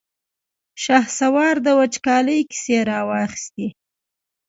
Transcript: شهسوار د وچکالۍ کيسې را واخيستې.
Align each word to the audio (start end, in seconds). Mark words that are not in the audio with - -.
شهسوار 0.83 1.55
د 1.65 1.67
وچکالۍ 1.79 2.39
کيسې 2.51 2.77
را 2.89 2.99
واخيستې. 3.09 3.67